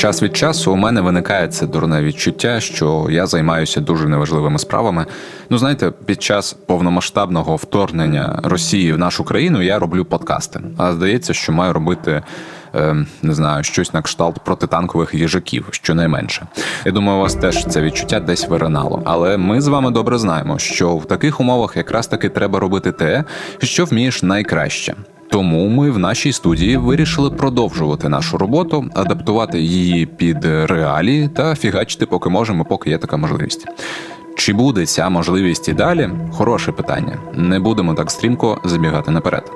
[0.00, 5.06] Час від часу у мене виникає це дурне відчуття, що я займаюся дуже неважливими справами.
[5.50, 10.60] Ну, знаєте, під час повномасштабного вторгнення Росії в нашу країну я роблю подкасти.
[10.78, 12.22] А здається, що маю робити.
[12.74, 16.46] Ем, не знаю, щось на кшталт протитанкових їжаків, щонайменше.
[16.84, 19.02] Я думаю, у вас теж це відчуття десь виринало.
[19.04, 23.24] Але ми з вами добре знаємо, що в таких умовах якраз таки треба робити те,
[23.58, 24.94] що вмієш найкраще.
[25.30, 32.06] Тому ми в нашій студії вирішили продовжувати нашу роботу, адаптувати її під реалії та фігачити,
[32.06, 33.66] поки можемо, поки є така можливість.
[34.36, 36.10] Чи буде ця можливість і далі?
[36.32, 37.18] Хороше питання.
[37.34, 39.52] Не будемо так стрімко забігати наперед.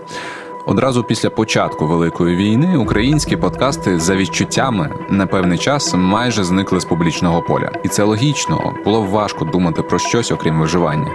[0.66, 6.84] Одразу після початку великої війни українські подкасти за відчуттями на певний час майже зникли з
[6.84, 11.10] публічного поля, і це логічно було важко думати про щось окрім виживання.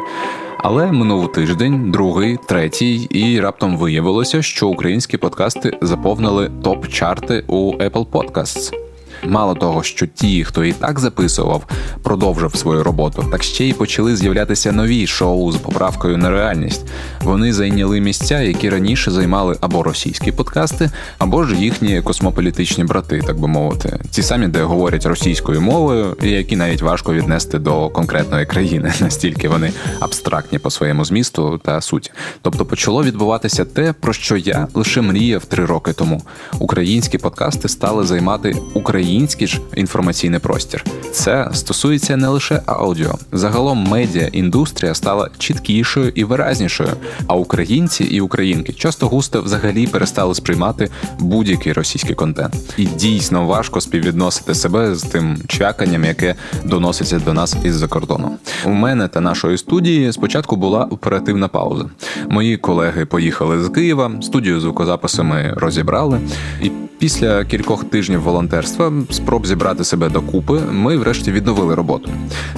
[0.62, 8.05] Але минув тиждень, другий, третій, і раптом виявилося, що українські подкасти заповнили топ-чарти у Apple
[8.05, 8.89] Podcasts.
[9.23, 11.64] Мало того, що ті, хто і так записував,
[12.03, 16.86] продовжив свою роботу, так ще й почали з'являтися нові шоу з поправкою на реальність.
[17.22, 23.40] Вони зайняли місця, які раніше займали або російські подкасти, або ж їхні космополітичні брати, так
[23.40, 28.45] би мовити, ті самі, де говорять російською мовою, і які навіть важко віднести до конкретної
[28.45, 32.12] країни, настільки вони абстрактні по своєму змісту та суті.
[32.42, 36.22] Тобто почало відбуватися те, про що я лише мріяв три роки тому.
[36.59, 40.84] Українські подкасти стали займати Україну український ж інформаційний простір.
[41.12, 43.16] Це стосується не лише аудіо.
[43.32, 46.90] Загалом медіа індустрія стала чіткішою і виразнішою.
[47.28, 52.56] А українці і українки часто густо взагалі перестали сприймати будь-який російський контент.
[52.78, 58.32] І дійсно важко співвідносити себе з тим чвяканням, яке доноситься до нас із-за кордону.
[58.66, 61.86] У мене та нашої студії спочатку була оперативна пауза.
[62.30, 66.20] Мої колеги поїхали з Києва, студію звукозапису ми розібрали
[66.62, 66.72] і.
[67.00, 72.09] Після кількох тижнів волонтерства, спроб зібрати себе докупи, ми врешті відновили роботу.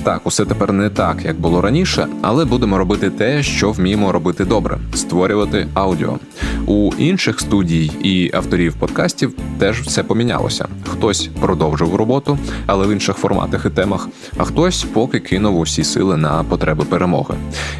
[0.04, 4.46] Так, усе тепер не так, як було раніше, але будемо робити те, що вміємо робити
[4.46, 6.20] добре створювати аудіо.
[6.66, 10.68] У інших студій і авторів подкастів теж все помінялося.
[10.88, 16.18] Хтось продовжив роботу, але в інших форматах і темах, а хтось поки кинув усі сили
[16.18, 17.36] на потреби перемоги.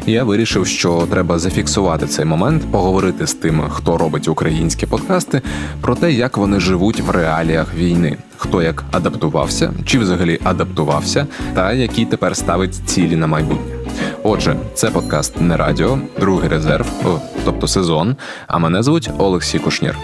[0.06, 5.42] Я вирішив, що треба зафіксувати цей момент, поговорити з тим, хто робить українські подкасти,
[5.80, 8.16] про те, як вони живуть в реаліях війни.
[8.42, 13.74] Хто як адаптувався, чи взагалі адаптувався, та які тепер ставить цілі на майбутнє.
[14.22, 18.16] Отже, це подкаст не радіо, другий резерв, о, тобто сезон.
[18.46, 19.96] А мене звуть Олексій Кушнір.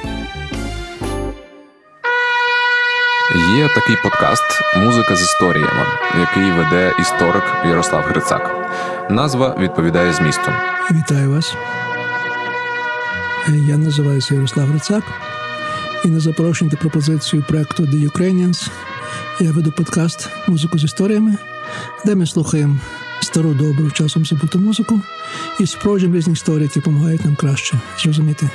[3.57, 5.87] Є такий подкаст Музика з історіями,
[6.21, 8.71] який веде історик Ярослав Грицак.
[9.11, 10.51] Назва відповідає змісту.
[10.91, 11.55] Вітаю вас.
[13.49, 15.03] Я називаюся Ярослав Грицак.
[16.05, 18.69] І на запрошення та пропозицію проекту The Ukrainians
[19.41, 21.37] я веду подкаст Музику з історіями,
[22.05, 22.79] де ми слухаємо
[23.21, 25.01] стару добру часом забуту музику
[25.61, 28.51] і спроджуємо різні історії, які допомагають нам краще зрозуміти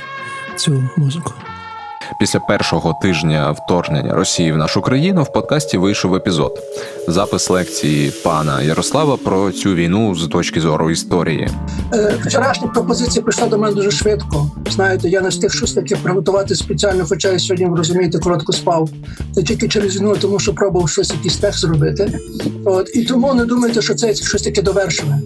[0.56, 1.34] цю музику.
[2.20, 6.58] Після першого тижня вторгнення Росії в нашу країну в подкасті вийшов епізод.
[7.08, 11.48] Запис лекції пана Ярослава про цю війну з точки зору історії.
[11.94, 14.50] Е, вчорашня пропозиція прийшла до мене дуже швидко.
[14.70, 18.88] Знаєте, я не встиг щось таке приготувати спеціально, хоча я сьогодні розумієте, коротко спав.
[19.36, 22.18] Не тільки через війну, тому що пробував щось якийсь тех зробити.
[22.64, 25.20] От і тому не думайте, що це щось таке довершене.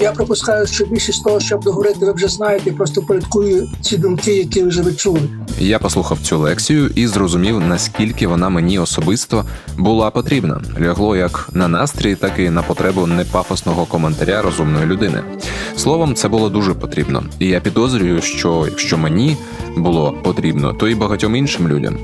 [0.00, 4.62] Я пропускаю, що більшість того, щоб договорити, ви вже знаєте, просто порядкую ці думки, які
[4.62, 5.20] ви вже відчули.
[5.60, 9.44] Я послухав цю лекцію і зрозумів, наскільки вона мені особисто
[9.78, 10.60] була потрібна.
[10.80, 15.22] Лягло як на настрій, так і на потребу непафосного коментаря розумної людини.
[15.76, 19.36] Словом, це було дуже потрібно, і я підозрюю, що якщо мені
[19.76, 21.98] було потрібно, то і багатьом іншим людям.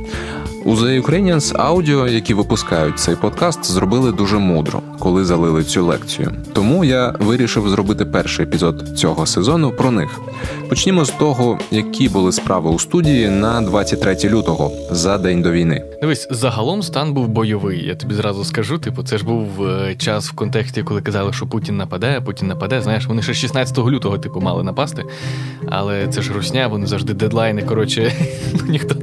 [0.65, 6.33] У The Ukrainians Audio, які випускають цей подкаст, зробили дуже мудро, коли залили цю лекцію.
[6.53, 10.21] Тому я вирішив зробити перший епізод цього сезону про них.
[10.69, 15.85] Почнімо з того, які були справи у студії на 23 лютого за день до війни.
[16.01, 17.87] Дивись, загалом стан був бойовий.
[17.87, 18.79] Я тобі зразу скажу.
[18.79, 22.83] Типу, це ж був е, час в контексті, коли казали, що Путін нападе, Путін нападе.
[22.83, 25.05] Знаєш, вони ще 16 лютого, типу, мали напасти.
[25.69, 27.63] Але це ж русня, вони завжди дедлайни.
[27.63, 28.13] Коротше,
[28.69, 28.95] ніхто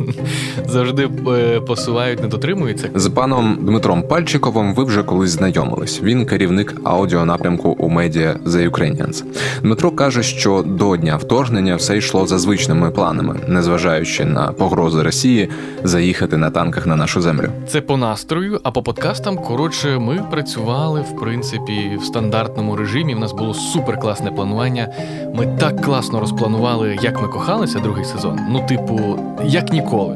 [0.67, 2.89] завжди е, посувають, не дотримується.
[2.95, 6.01] З паном Дмитром Пальчиковим ви вже колись знайомились.
[6.03, 9.23] Він керівник аудіонапрямку у медіа The Ukrainians.
[9.61, 15.49] Дмитро каже, що до дня вторгнення все йшло за звичними планами, незважаючи на погрози Росії
[15.83, 17.49] заїхати на танках на нашу землю.
[17.67, 23.15] Це по настрою, а по подкастам коротше, ми працювали в принципі в стандартному режимі.
[23.15, 24.93] В нас було супер класне планування.
[25.35, 28.39] Ми так класно розпланували, як ми кохалися другий сезон.
[28.49, 30.15] Ну, типу, як ніколи.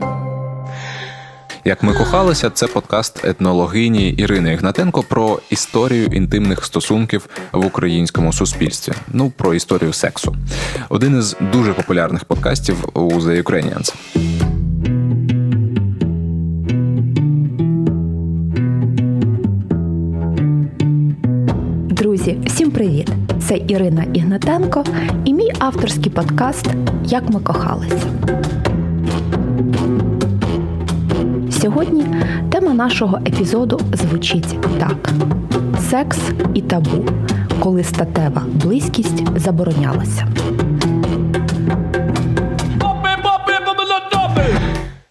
[1.66, 8.94] Як ми кохалися, це подкаст етнологині Ірини Ігнатенко про історію інтимних стосунків в українському суспільстві.
[9.08, 10.36] Ну про історію сексу.
[10.90, 13.94] Один із дуже популярних подкастів у The Ukrainians.
[21.90, 23.08] Друзі, всім привіт!
[23.48, 24.84] Це Ірина Ігнатенко
[25.26, 26.68] і мій авторський подкаст
[27.06, 28.10] Як ми кохалися.
[31.64, 32.06] Сьогодні
[32.52, 35.10] тема нашого епізоду звучить так:
[35.90, 36.18] секс
[36.54, 37.06] і табу,
[37.60, 40.28] коли статева близькість заборонялася.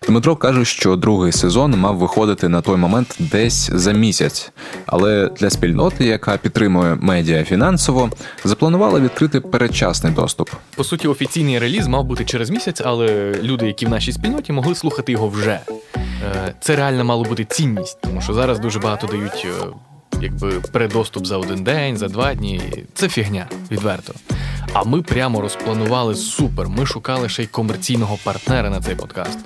[0.09, 4.53] Дмитро каже, що другий сезон мав виходити на той момент десь за місяць,
[4.87, 8.11] але для спільноти, яка підтримує медіа фінансово,
[8.45, 10.51] запланувала відкрити передчасний доступ.
[10.77, 14.75] По суті, офіційний реліз мав бути через місяць, але люди, які в нашій спільноті, могли
[14.75, 15.61] слухати його вже.
[16.61, 19.67] Це реально мало бути цінність, тому що зараз дуже багато дають е,
[20.21, 22.85] якби передоступ за один день, за два дні.
[22.95, 24.15] Це фігня, відверто.
[24.73, 26.69] А ми прямо розпланували супер.
[26.69, 29.39] Ми шукали ще й комерційного партнера на цей подкаст,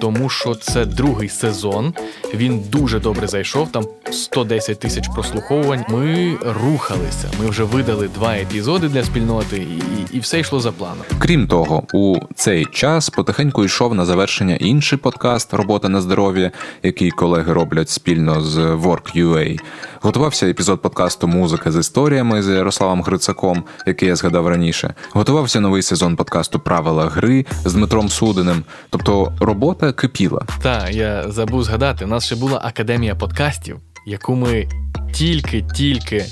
[0.00, 1.94] тому що це другий сезон.
[2.34, 3.72] Він дуже добре зайшов.
[3.72, 5.84] Там 110 тисяч прослуховувань.
[5.88, 7.30] Ми рухалися.
[7.42, 11.04] Ми вже видали два епізоди для спільноти, і, і все йшло за планом.
[11.18, 16.50] Крім того, у цей час потихеньку йшов на завершення інший подкаст Робота на здоров'я,
[16.82, 19.58] який колеги роблять спільно з Work.ua.
[20.00, 24.63] Готувався епізод подкасту Музика з історіями з Ярославом Грицаком, який я згадав раніше.
[25.12, 28.64] Готувався новий сезон подкасту Правила гри з Дмитром Судиним.
[28.90, 30.42] Тобто робота кипіла.
[30.62, 32.04] Та я забув згадати.
[32.04, 33.76] У нас ще була академія подкастів,
[34.06, 34.68] яку ми
[35.12, 36.24] тільки-тільки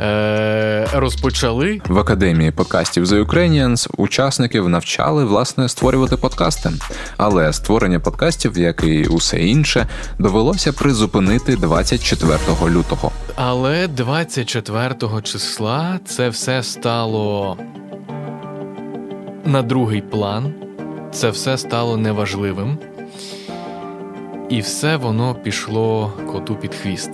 [0.00, 1.80] е, розпочали.
[1.88, 6.70] В академії подкастів The Ukrainians учасників навчали власне створювати подкасти.
[7.16, 9.86] Але створення подкастів, як і усе інше,
[10.18, 12.38] довелося призупинити 24
[12.70, 13.12] лютого.
[13.36, 17.56] Але 24 числа це все стало
[19.44, 20.52] на другий план.
[21.12, 22.78] Це все стало неважливим.
[24.48, 27.10] І все воно пішло коту під хвіст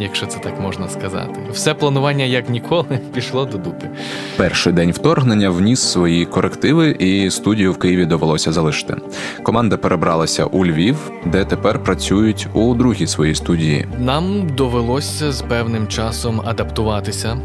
[0.00, 1.40] якщо це так можна сказати.
[1.52, 3.88] Все планування як ніколи пішло до дупи.
[4.36, 8.96] Перший день вторгнення вніс свої корективи, і студію в Києві довелося залишити.
[9.42, 13.86] Команда перебралася у Львів, де тепер працюють у другій своїй студії.
[13.98, 17.36] Нам довелося з певним часом адаптуватися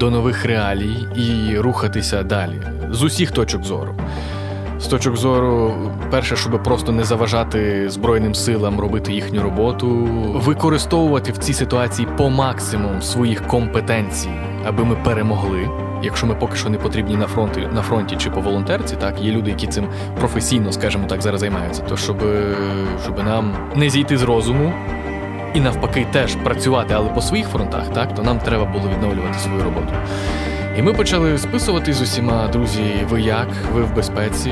[0.00, 3.94] до нових реалій і рухатися далі з усіх точок зору
[4.82, 5.74] з точок зору,
[6.10, 9.88] перше, щоб просто не заважати Збройним силам робити їхню роботу,
[10.34, 14.30] використовувати в цій ситуації по максимуму своїх компетенцій,
[14.64, 15.70] аби ми перемогли.
[16.02, 19.32] Якщо ми поки що не потрібні на фронті на фронті чи по волонтерці, так є
[19.32, 19.86] люди, які цим
[20.20, 21.82] професійно, скажімо так, зараз займаються.
[21.82, 22.16] То щоб,
[23.02, 24.72] щоб нам не зійти з розуму
[25.54, 29.64] і навпаки теж працювати, але по своїх фронтах, так то нам треба було відновлювати свою
[29.64, 29.92] роботу.
[30.78, 34.50] І ми почали списувати з усіма, друзі, ви як, ви в безпеці,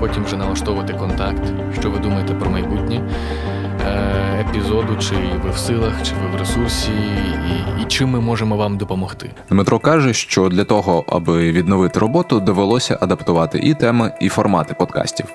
[0.00, 1.42] потім вже налаштовувати контакт,
[1.80, 2.87] що ви думаєте про майбутнє.
[4.68, 8.76] Епізоду, чи ви в силах, чи ви в ресурсі, і, і чим ми можемо вам
[8.76, 9.30] допомогти.
[9.50, 15.26] Дмитро каже, що для того, аби відновити роботу, довелося адаптувати і теми, і формати подкастів.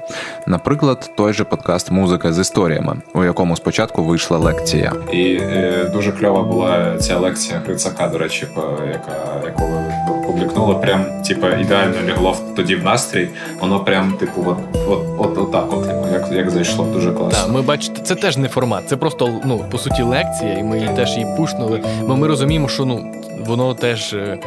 [0.48, 4.94] Наприклад, той же подкаст Музика з історіями, у якому спочатку вийшла лекція.
[5.12, 8.48] І е, дуже кльова була ця лекція Грицака, до речі,
[8.92, 9.94] яка яку ви
[10.28, 13.30] публікнули, прям типу, ідеально лягло тоді в настрій.
[13.60, 17.40] Воно прям, типу, от от, от, от так, от, як як зайшло, дуже класно.
[17.44, 20.78] Так, Ми бачите, це теж не формат, це просто ну по суті лекція, і ми
[20.78, 21.84] її теж її пушнули.
[22.08, 23.06] Бо ми розуміємо, що ну
[23.46, 24.38] воно теж е,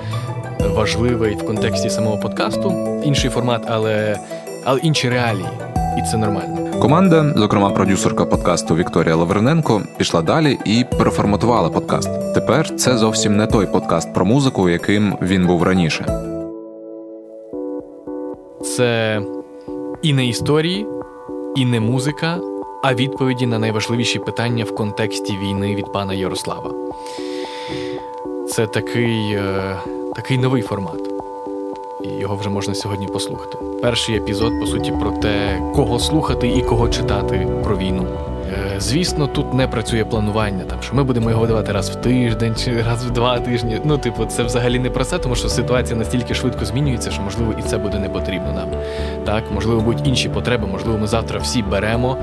[0.75, 4.18] важливе в контексті самого подкасту, інший формат, але,
[4.64, 5.49] але інші реалії.
[5.99, 6.80] І це нормально.
[6.80, 12.35] Команда, зокрема продюсерка подкасту Вікторія Лавриненко, пішла далі і переформатувала подкаст.
[12.35, 16.06] Тепер це зовсім не той подкаст про музику, яким він був раніше.
[18.76, 19.21] Це
[20.02, 20.87] і не історії,
[21.56, 22.38] і не музика,
[22.83, 26.71] а відповіді на найважливіші питання в контексті війни від пана Ярослава.
[28.49, 29.76] Це такий, е,
[30.14, 31.00] такий новий формат.
[32.04, 33.59] І його вже можна сьогодні послухати.
[33.83, 38.06] Перший епізод, по суті, про те, кого слухати і кого читати про війну.
[38.52, 42.54] Е, звісно, тут не працює планування, там що ми будемо його видавати раз в тиждень
[42.56, 43.80] чи раз в два тижні.
[43.85, 47.54] Ну, типу, це взагалі не про це, тому що ситуація настільки швидко змінюється, що можливо
[47.59, 48.68] і це буде не потрібно нам.
[49.25, 52.16] Так, можливо, будуть інші потреби, можливо, ми завтра всі беремо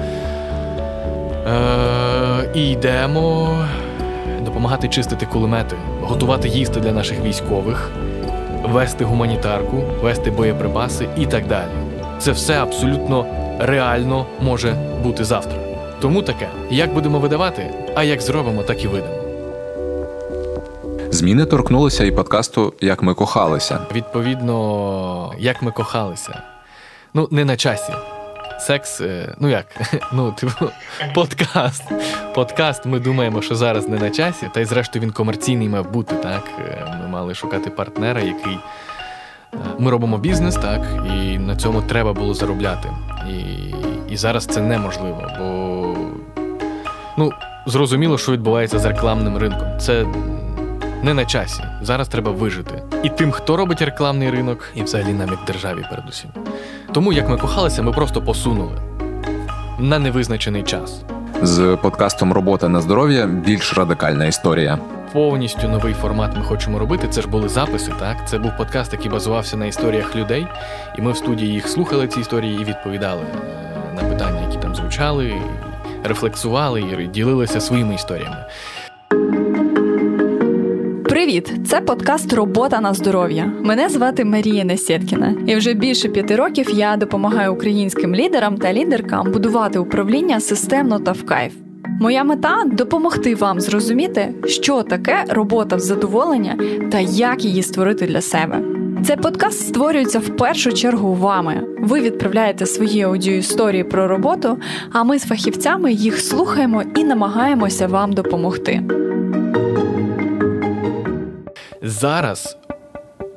[1.48, 3.58] е- і йдемо
[4.46, 7.92] допомагати чистити кулемети, готувати їсти для наших військових,
[8.64, 11.70] вести гуманітарку, вести боєприпаси і так далі.
[12.20, 13.26] Це все абсолютно
[13.60, 15.60] реально може бути завтра.
[16.02, 19.24] Тому таке, як будемо видавати, а як зробимо, так і видамо.
[21.10, 23.80] Зміни торкнулися і подкасту Як ми кохалися.
[23.96, 26.42] Відповідно, як ми кохалися.
[27.14, 27.94] Ну, не на часі.
[28.64, 29.66] Секс, е, ну як?
[30.14, 30.66] Ну, типу,
[31.14, 31.84] подкаст.
[32.36, 36.16] Подкаст, ми думаємо, що зараз не на часі, та й зрештою він комерційний мав бути,
[36.16, 36.44] так?
[36.60, 38.58] Е, ми мали шукати партнера, який.
[39.54, 42.90] Е, ми робимо бізнес, так, і на цьому треба було заробляти.
[43.30, 43.74] І
[44.14, 45.96] і зараз це неможливо, бо
[47.18, 47.32] ну,
[47.66, 49.80] зрозуміло, що відбувається з рекламним ринком.
[49.80, 50.06] Це
[51.04, 51.64] не на часі.
[51.82, 52.84] Зараз треба вижити.
[53.04, 56.30] І тим, хто робить рекламний ринок, і взагалі як державі, передусім.
[56.94, 58.78] Тому як ми кохалися, ми просто посунули
[59.80, 61.02] на невизначений час.
[61.42, 64.80] З подкастом Робота на здоров'я більш радикальна історія.
[65.14, 67.08] Повністю новий формат ми хочемо робити.
[67.10, 67.92] Це ж були записи.
[68.00, 70.48] Так, це був подкаст, який базувався на історіях людей,
[70.98, 74.76] і ми в студії їх слухали ці історії і відповідали е, на питання, які там
[74.76, 75.34] звучали,
[76.04, 78.46] рефлексували і ділилися своїми історіями.
[81.24, 81.54] Привіт!
[81.68, 83.52] Це подкаст Робота на здоров'я.
[83.62, 89.32] Мене звати Марія Несєткіна, і вже більше п'яти років я допомагаю українським лідерам та лідеркам
[89.32, 91.54] будувати управління системно та в кайф.
[92.02, 96.58] Моя мета допомогти вам зрозуміти, що таке робота в задоволення
[96.92, 98.62] та як її створити для себе.
[99.06, 101.68] Цей подкаст створюється в першу чергу вами.
[101.80, 104.58] Ви відправляєте свої аудіоісторії про роботу,
[104.92, 108.82] а ми з фахівцями їх слухаємо і намагаємося вам допомогти.
[111.86, 112.58] Зараз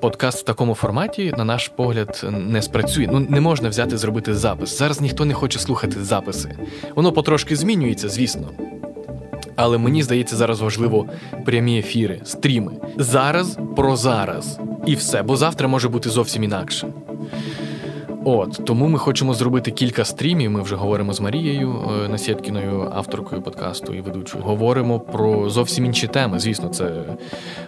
[0.00, 3.08] подкаст в такому форматі, на наш погляд, не спрацює.
[3.12, 4.78] Ну не можна взяти зробити запис.
[4.78, 6.56] Зараз ніхто не хоче слухати записи.
[6.94, 8.50] Воно потрошки змінюється, звісно.
[9.56, 11.06] Але мені здається, зараз важливо
[11.44, 12.72] прямі ефіри, стріми.
[12.96, 14.58] Зараз про зараз.
[14.86, 16.88] І все, бо завтра може бути зовсім інакше.
[18.28, 20.50] От тому ми хочемо зробити кілька стрімів.
[20.50, 24.45] Ми вже говоримо з Марією е, Насєткіною, авторкою подкасту і ведучою.
[24.45, 26.38] Говоримо про зовсім інші теми.
[26.38, 26.92] Звісно, це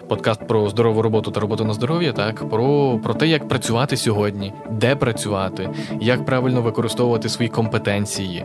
[0.09, 2.13] подкаст про здорову роботу та роботу на здоров'я.
[2.13, 8.45] Так про, про те, як працювати сьогодні, де працювати, як правильно використовувати свої компетенції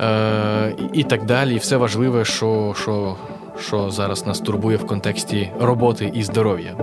[0.00, 1.54] е, і так далі.
[1.54, 3.16] І все важливе, що, що,
[3.58, 6.76] що зараз нас турбує в контексті роботи і здоров'я.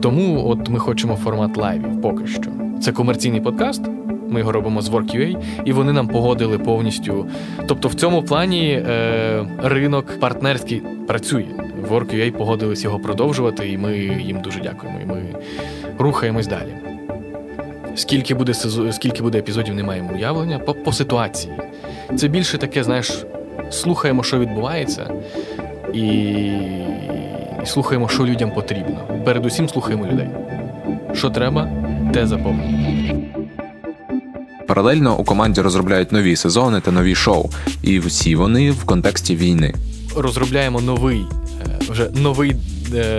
[0.00, 2.50] Тому от ми хочемо формат лайвів поки що.
[2.82, 3.82] Це комерційний подкаст.
[4.28, 7.26] Ми його робимо з Work.ua, і вони нам погодили повністю.
[7.66, 11.46] Тобто, в цьому плані е, ринок партнерський працює.
[11.90, 14.98] Work.ua погодились його продовжувати, і ми їм дуже дякуємо.
[15.02, 15.22] І ми
[15.98, 16.74] рухаємось далі.
[17.94, 18.54] Скільки буде
[18.92, 21.54] скільки буде епізодів, не маємо уявлення по, по ситуації.
[22.16, 23.24] Це більше таке, знаєш,
[23.70, 25.10] слухаємо, що відбувається,
[25.94, 26.00] і,
[27.62, 29.22] і слухаємо, що людям потрібно.
[29.24, 30.28] Передусім слухаємо людей.
[31.14, 31.68] Що треба,
[32.14, 33.22] те заповнено.
[34.68, 37.50] Паралельно у команді розробляють нові сезони та нові шоу,
[37.82, 39.74] і всі вони в контексті війни.
[40.16, 41.26] Розробляємо новий,
[41.66, 42.56] е, вже новий
[42.94, 43.18] е,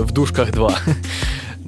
[0.00, 0.78] в дужках 2.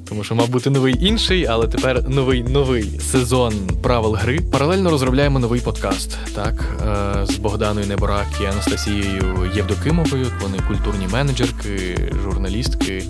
[0.09, 4.39] Тому що мав бути новий інший, але тепер новий новий сезон правил гри.
[4.51, 10.27] Паралельно розробляємо новий подкаст, так е, з Богданою Неборак і Анастасією Євдокимовою.
[10.41, 13.03] Вони культурні менеджерки, журналістки,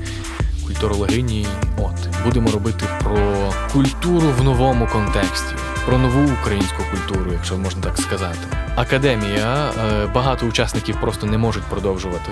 [0.66, 1.48] культурологині.
[1.78, 7.98] От будемо робити про культуру в новому контексті, про нову українську культуру, якщо можна так
[7.98, 8.40] сказати.
[8.76, 12.32] Академія е, багато учасників просто не можуть продовжувати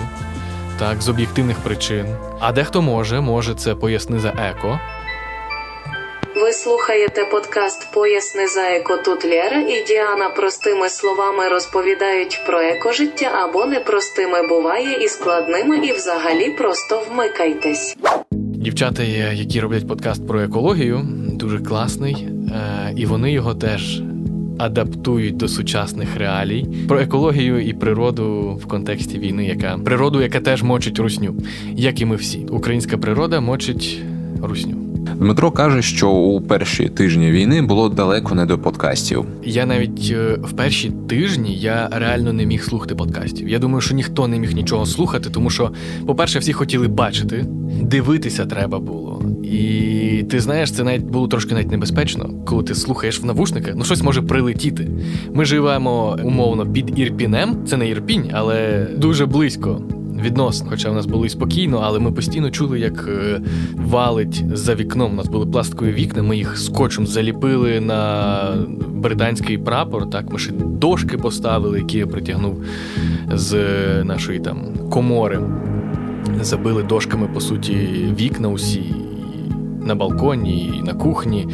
[0.78, 2.06] так, з об'єктивних причин.
[2.40, 4.80] А дехто може, може це поясни за еко.
[6.36, 13.26] Ви слухаєте подкаст Поясни за еко тут Лєра і Діана простими словами розповідають про екожиття
[13.26, 17.96] або непростими буває і складними, і взагалі просто вмикайтесь.
[18.32, 19.02] Дівчата,
[19.32, 21.00] які роблять подкаст про екологію,
[21.32, 24.00] дуже класний, е, і вони його теж
[24.58, 30.62] адаптують до сучасних реалій про екологію і природу в контексті війни, яка природу, яка теж
[30.62, 31.34] мочить русню,
[31.74, 32.38] як і ми всі.
[32.38, 34.02] Українська природа мочить
[34.42, 34.86] русню.
[35.14, 39.24] Дмитро каже, що у перші тижні війни було далеко не до подкастів.
[39.44, 43.48] Я навіть е, в перші тижні я реально не міг слухати подкастів.
[43.48, 45.70] Я думаю, що ніхто не міг нічого слухати, тому що,
[46.06, 47.44] по-перше, всі хотіли бачити,
[47.82, 49.22] дивитися треба було.
[49.52, 53.84] І ти знаєш, це навіть було трошки навіть небезпечно, коли ти слухаєш в навушниках, ну
[53.84, 54.88] щось може прилетіти.
[55.34, 59.82] Ми живемо умовно під Ірпінем, це не Ірпінь, але дуже близько
[60.22, 60.70] відносно.
[60.70, 63.40] Хоча в нас було і спокійно, але ми постійно чули, як е,
[63.74, 65.12] валить за вікном.
[65.12, 68.42] У нас були пластикові вікна, ми їх скотчем заліпили на
[68.88, 70.10] британський прапор.
[70.10, 72.62] Так, ми ще дошки поставили, які я притягнув
[73.32, 73.54] з
[74.04, 74.58] нашої там
[74.90, 75.40] комори.
[76.40, 77.74] Забили дошками, по суті,
[78.18, 78.95] вікна усі
[79.86, 81.48] на балконі, і на кухні.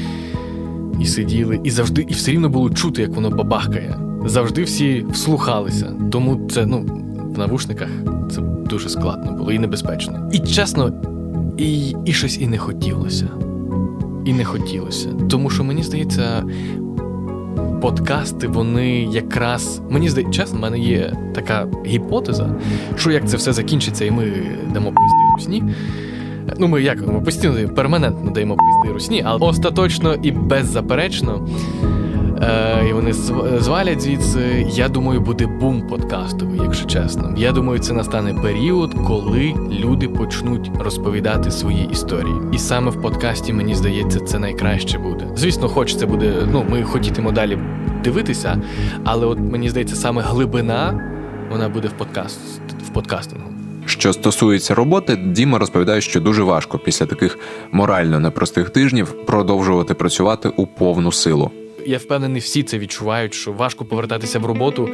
[1.01, 3.99] І сиділи, і завжди, і все рівно було чути, як воно бабахкає.
[4.27, 5.93] завжди всі вслухалися.
[6.13, 6.85] Тому це ну
[7.35, 7.89] в навушниках
[8.31, 10.31] це дуже складно було і небезпечно.
[10.33, 10.93] І чесно,
[11.59, 13.29] і, і щось і не хотілося.
[14.25, 15.09] І не хотілося.
[15.31, 16.45] Тому що мені здається,
[17.81, 19.81] подкасти, вони якраз.
[19.91, 22.55] Мені здається, чесно, в мене є така гіпотеза,
[22.97, 24.33] що як це все закінчиться, і ми
[24.75, 25.75] дамо пизди русні.
[26.59, 31.49] Ну, ми як ми постійно перманентно даємо пизди русні, але остаточно і беззаперечно
[32.43, 33.13] Е, вони
[33.59, 34.67] звалять звідси.
[34.71, 37.35] Я думаю, буде бум подкастовий, якщо чесно.
[37.37, 42.35] Я думаю, це настане період, коли люди почнуть розповідати свої історії.
[42.53, 45.27] І саме в подкасті, мені здається, це найкраще буде.
[45.37, 46.35] Звісно, хочеться буде.
[46.53, 47.59] Ну, ми хотітимо далі
[48.05, 48.63] дивитися,
[49.05, 51.09] але от мені здається, саме глибина
[51.51, 52.41] вона буде в подкаст
[52.85, 53.62] в подкастингу.
[53.93, 57.39] Що стосується роботи, Діма розповідає, що дуже важко після таких
[57.73, 61.51] морально непростих тижнів продовжувати працювати у повну силу
[61.87, 64.89] я впевнений, всі це відчувають, що важко повертатися в роботу,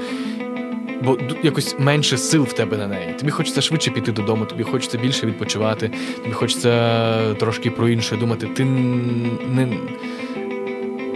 [1.05, 3.15] бо якось менше сил в тебе на неї.
[3.19, 5.91] Тобі хочеться швидше піти додому, тобі хочеться більше відпочивати,
[6.23, 8.49] тобі хочеться трошки про інше думати.
[8.55, 9.79] Ти не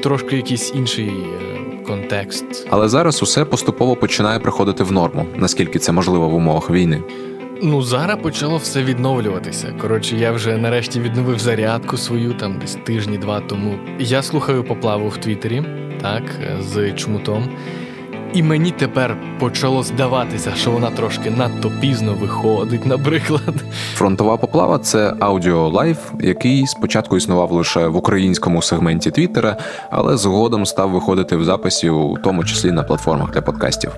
[0.02, 2.66] трошки якийсь інший е, контекст.
[2.70, 7.02] Але зараз усе поступово починає приходити в норму, наскільки це можливо в умовах війни.
[7.64, 9.74] Ну, зараз почало все відновлюватися.
[9.80, 13.78] Коротше, я вже нарешті відновив зарядку свою там десь тижні-два тому.
[13.98, 15.62] Я слухаю поплаву в Твіттері,
[16.00, 16.22] так,
[16.60, 17.48] з чмутом.
[18.34, 23.54] І мені тепер почало здаватися, що вона трошки надто пізно виходить, наприклад.
[23.94, 29.56] Фронтова поплава це аудіо live, який спочатку існував лише в українському сегменті Твіттера,
[29.90, 33.90] але згодом став виходити в записі, у тому числі на платформах для подкастів.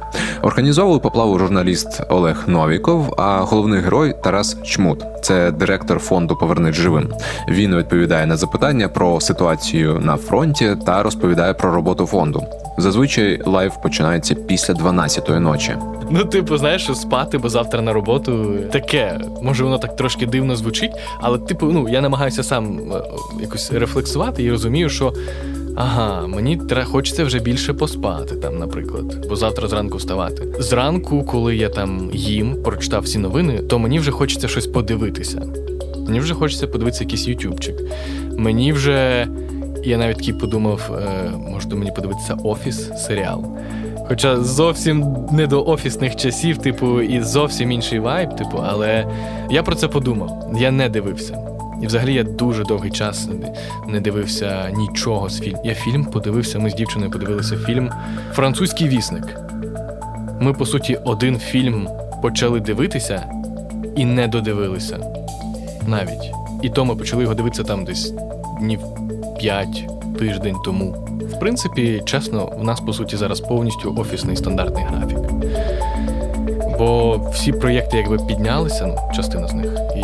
[0.43, 5.05] Організовував поплаву журналіст Олег Новіков, а головний герой Тарас Чмут.
[5.23, 7.13] Це директор фонду Повернись живим.
[7.49, 12.43] Він відповідає на запитання про ситуацію на фронті та розповідає про роботу фонду.
[12.79, 15.77] Зазвичай live починається після 12-ї ночі.
[16.11, 19.21] Ну, типу, знаєш, спати, бо завтра на роботу таке.
[19.43, 23.03] Може, воно так трошки дивно звучить, але, типу, ну я намагаюся сам е,
[23.41, 25.13] якось рефлексувати і розумію, що.
[25.77, 30.43] Ага, мені треба хочеться вже більше поспати, там, наприклад, бо завтра зранку вставати.
[30.59, 35.43] Зранку, коли я там їм, прочитав всі новини, то мені вже хочеться щось подивитися.
[36.07, 37.75] Мені вже хочеться подивитися якийсь ютубчик.
[38.39, 39.29] Мені вже
[39.87, 43.45] я навіть такий подумав, е, може мені подивитися офіс серіал.
[44.09, 49.07] Хоча зовсім не до офісних часів, типу, і зовсім інший вайб, типу, але
[49.51, 50.53] я про це подумав.
[50.59, 51.39] Я не дивився.
[51.83, 53.29] І взагалі я дуже довгий час
[53.89, 55.63] не дивився нічого з фільму.
[55.65, 57.91] Я фільм подивився, ми з дівчиною подивилися фільм
[58.33, 59.41] Французький вісник.
[60.41, 61.89] Ми, по суті, один фільм
[62.23, 63.27] почали дивитися
[63.97, 64.99] і не додивилися.
[65.87, 66.31] Навіть.
[66.63, 68.15] І то ми почали його дивитися там десь
[68.61, 68.81] днів
[69.45, 69.87] 5
[70.19, 70.91] тиждень тому.
[71.21, 75.19] В принципі, чесно, в нас по суті зараз повністю офісний стандартний графік.
[76.79, 80.01] Бо всі проєкти якби піднялися, ну, частина з них, і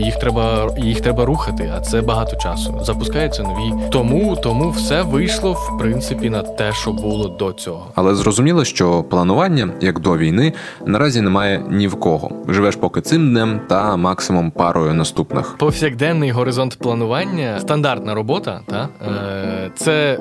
[0.00, 2.80] їх треба їх треба рухати, а це багато часу.
[2.82, 3.90] Запускаються нові.
[3.90, 7.86] Тому тому все вийшло в принципі на те, що було до цього.
[7.94, 10.52] Але зрозуміло, що планування, як до війни,
[10.86, 12.30] наразі немає ні в кого.
[12.48, 15.56] Живеш поки цим днем та максимум парою наступних.
[15.58, 20.18] Повсякденний горизонт планування, стандартна робота, та е, це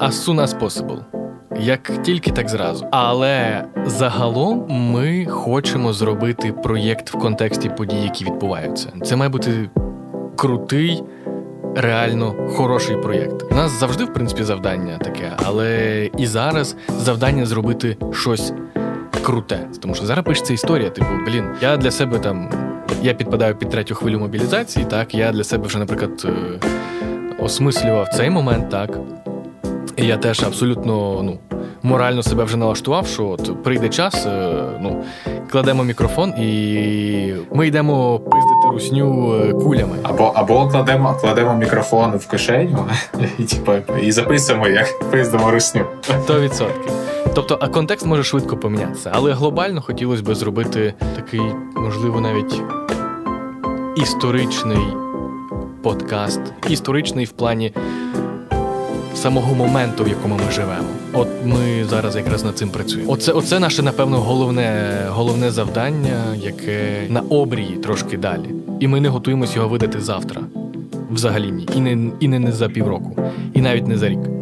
[0.00, 1.17] as soon as possible
[1.58, 2.86] як тільки так зразу.
[2.90, 8.92] Але загалом ми хочемо зробити проєкт в контексті подій, які відбуваються.
[9.04, 9.70] Це має бути
[10.36, 11.02] крутий.
[11.76, 13.52] Реально хороший проєкт.
[13.52, 18.52] У нас завжди, в принципі, завдання таке, але і зараз завдання зробити щось
[19.22, 19.60] круте.
[19.80, 20.90] Тому що зараз пишеться історія.
[20.90, 22.50] Типу, блін, я для себе там
[23.02, 24.84] я підпадаю під третю хвилю мобілізації.
[24.84, 26.60] Так, я для себе вже, наприклад, е,
[27.38, 28.98] осмислював цей момент, так.
[29.96, 31.38] І я теж абсолютно ну,
[31.88, 35.04] морально себе вже налаштував, що от прийде час, е, ну,
[35.50, 39.96] кладемо мікрофон і ми йдемо пиздити русню е, кулями.
[40.02, 42.86] Або або кладемо кладемо мікрофон в кишеню
[43.38, 43.72] і типу,
[44.02, 45.84] і записуємо, як пиздимо русню.
[46.28, 46.66] 100%.
[47.34, 51.42] Тобто, а контекст може швидко помінятися, але глобально хотілося б зробити такий,
[51.76, 52.62] можливо, навіть
[53.96, 54.86] історичний
[55.82, 57.74] подкаст, історичний в плані
[59.18, 60.88] самого моменту, в якому ми живемо.
[61.12, 63.12] От ми зараз якраз над цим працюємо.
[63.12, 68.48] Оце, оце наше, напевно, головне головне завдання, яке на обрії трошки далі.
[68.80, 70.42] І ми не готуємося його видати завтра.
[71.10, 71.68] Взагалі ні.
[71.76, 73.16] І не, і не, не за півроку,
[73.54, 74.37] і навіть не за рік.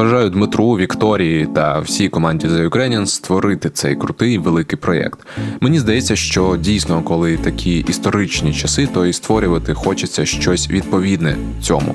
[0.00, 5.20] Бажаю Дмитру, Вікторії та всій команді The Ukrainians створити цей крутий великий проєкт.
[5.60, 11.94] Мені здається, що дійсно, коли такі історичні часи, то і створювати хочеться щось відповідне цьому.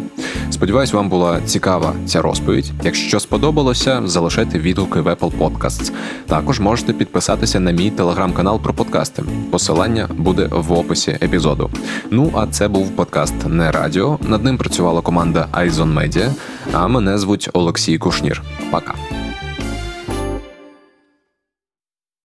[0.52, 2.72] Сподіваюсь, вам була цікава ця розповідь.
[2.84, 5.92] Якщо сподобалося, залишайте відгуки в Apple Podcasts.
[6.28, 9.24] Також можете підписатися на мій телеграм-канал про подкасти.
[9.52, 11.70] Посилання буде в описі епізоду.
[12.12, 14.20] Ну а це був подкаст не радіо.
[14.28, 16.30] Над ним працювала команда Айзон Media,
[16.74, 18.42] А мене звуть Олексій Кушнір.
[18.72, 18.96] Пока.